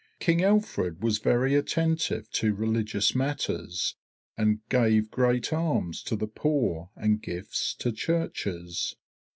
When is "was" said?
1.03-1.19